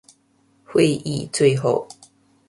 [0.63, 1.87] 会议最后